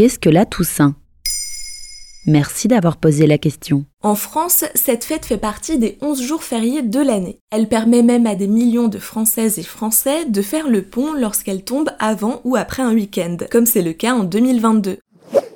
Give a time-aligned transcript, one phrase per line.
[0.00, 0.94] Qu'est-ce que la Toussaint?
[2.26, 3.84] Merci d'avoir posé la question.
[4.02, 7.38] En France, cette fête fait partie des 11 jours fériés de l'année.
[7.50, 11.64] Elle permet même à des millions de Françaises et Français de faire le pont lorsqu'elle
[11.64, 14.96] tombe avant ou après un week-end, comme c'est le cas en 2022.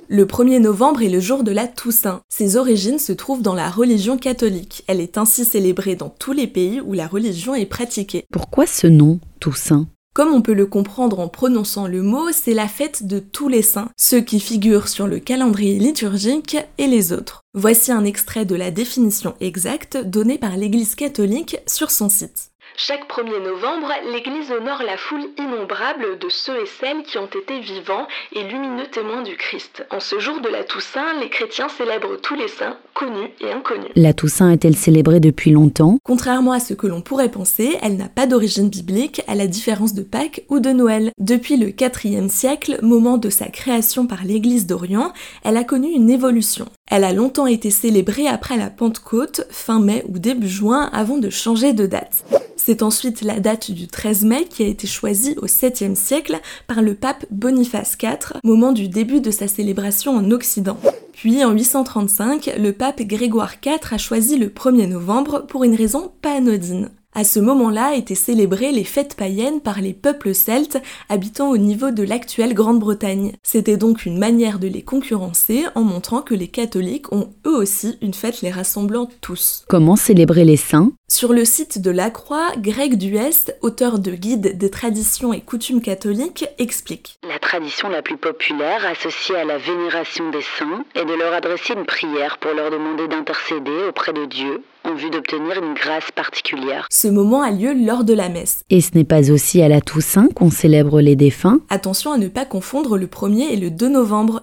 [0.08, 2.20] Le 1er novembre est le jour de la Toussaint.
[2.28, 4.84] Ses origines se trouvent dans la religion catholique.
[4.88, 8.26] Elle est ainsi célébrée dans tous les pays où la religion est pratiquée.
[8.30, 9.86] Pourquoi ce nom, Toussaint?
[10.14, 13.62] Comme on peut le comprendre en prononçant le mot, c'est la fête de tous les
[13.62, 17.42] saints, ceux qui figurent sur le calendrier liturgique et les autres.
[17.52, 22.53] Voici un extrait de la définition exacte donnée par l'Église catholique sur son site.
[22.76, 27.60] Chaque 1er novembre, l'Église honore la foule innombrable de ceux et celles qui ont été
[27.60, 29.86] vivants et lumineux témoins du Christ.
[29.92, 33.90] En ce jour de la Toussaint, les chrétiens célèbrent tous les saints, connus et inconnus.
[33.94, 35.98] La Toussaint est-elle célébrée depuis longtemps?
[36.02, 39.94] Contrairement à ce que l'on pourrait penser, elle n'a pas d'origine biblique, à la différence
[39.94, 41.12] de Pâques ou de Noël.
[41.20, 45.12] Depuis le IVe siècle, moment de sa création par l'Église d'Orient,
[45.44, 46.66] elle a connu une évolution.
[46.90, 51.30] Elle a longtemps été célébrée après la Pentecôte, fin mai ou début juin, avant de
[51.30, 52.24] changer de date.
[52.56, 56.82] C'est ensuite la date du 13 mai qui a été choisie au 7e siècle par
[56.82, 60.78] le pape Boniface IV, moment du début de sa célébration en Occident.
[61.12, 66.12] Puis en 835, le pape Grégoire IV a choisi le 1er novembre pour une raison
[66.22, 66.90] pas anodine.
[67.16, 71.92] À ce moment-là étaient célébrées les fêtes païennes par les peuples celtes habitant au niveau
[71.92, 73.34] de l'actuelle Grande-Bretagne.
[73.44, 77.98] C'était donc une manière de les concurrencer en montrant que les catholiques ont eux aussi
[78.02, 79.64] une fête les rassemblant tous.
[79.68, 80.90] Comment célébrer les saints?
[81.08, 85.82] Sur le site de La Croix, Greg Duest, auteur de Guide des traditions et coutumes
[85.82, 87.20] catholiques, explique.
[87.28, 91.74] La tradition la plus populaire associée à la vénération des saints est de leur adresser
[91.74, 96.86] une prière pour leur demander d'intercéder auprès de Dieu en vue d'obtenir une grâce particulière.
[96.90, 98.64] Ce moment a lieu lors de la messe.
[98.70, 101.58] Et ce n'est pas aussi à la Toussaint qu'on célèbre les défunts?
[101.68, 104.42] Attention à ne pas confondre le 1er et le 2 novembre.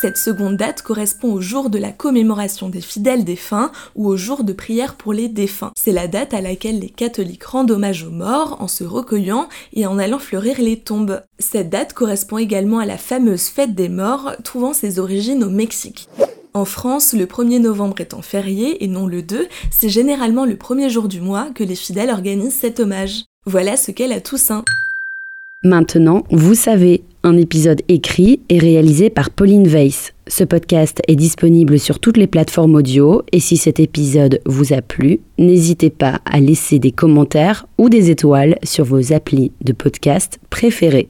[0.00, 4.44] Cette seconde date correspond au jour de la commémoration des fidèles défunts ou au jour
[4.44, 5.72] de prière pour les défunts.
[5.76, 9.86] C'est la date à laquelle les catholiques rendent hommage aux morts en se recueillant et
[9.88, 11.22] en allant fleurir les tombes.
[11.40, 16.08] Cette date correspond également à la fameuse fête des morts, trouvant ses origines au Mexique.
[16.58, 20.90] En France, le 1er novembre étant férié et non le 2, c'est généralement le premier
[20.90, 23.26] jour du mois que les fidèles organisent cet hommage.
[23.46, 24.64] Voilà ce qu'est la Toussaint.
[25.62, 30.14] Maintenant, vous savez, un épisode écrit et réalisé par Pauline Weiss.
[30.26, 34.82] Ce podcast est disponible sur toutes les plateformes audio et si cet épisode vous a
[34.82, 40.40] plu, n'hésitez pas à laisser des commentaires ou des étoiles sur vos applis de podcast
[40.50, 41.08] préférés.